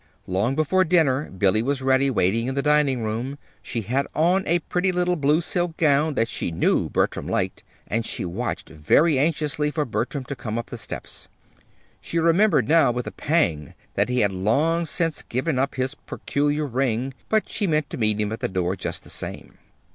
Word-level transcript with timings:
Long 0.25 0.55
before 0.55 0.83
dinner 0.83 1.29
Billy 1.29 1.61
was 1.61 1.83
ready, 1.83 2.09
waiting 2.09 2.47
in 2.47 2.55
the 2.55 2.63
drawing 2.63 3.03
room. 3.03 3.37
She 3.61 3.81
had 3.81 4.07
on 4.15 4.43
a 4.47 4.57
pretty 4.57 4.91
little 4.91 5.15
blue 5.15 5.41
silk 5.41 5.77
gown 5.77 6.15
that 6.15 6.27
she 6.27 6.49
knew 6.49 6.89
Bertram 6.89 7.27
liked, 7.27 7.61
and 7.85 8.03
she 8.03 8.25
watched 8.25 8.69
very 8.69 9.19
anxiously 9.19 9.69
for 9.69 9.85
Bertram 9.85 10.23
to 10.23 10.35
come 10.35 10.57
up 10.57 10.71
the 10.71 10.77
steps. 10.79 11.27
She 12.01 12.17
remembered 12.17 12.67
now, 12.67 12.89
with 12.91 13.05
a 13.05 13.11
pang, 13.11 13.75
that 13.93 14.09
he 14.09 14.21
had 14.21 14.31
long 14.31 14.87
since 14.87 15.21
given 15.21 15.59
up 15.59 15.75
his 15.75 15.93
peculiar 15.93 16.65
ring; 16.65 17.13
but 17.29 17.47
she 17.47 17.67
meant 17.67 17.87
to 17.91 17.97
meet 17.97 18.19
him 18.19 18.31
at 18.31 18.39
the 18.39 18.47
door 18.49 18.75
just 18.75 19.03
the 19.03 19.11
same. 19.11 19.59